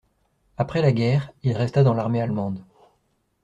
Après 0.57 0.81
la 0.81 0.91
guerre, 0.91 1.31
il 1.43 1.53
resta 1.55 1.83
dans 1.83 1.93
l'armée 1.93 2.21
allemande. 2.23 2.63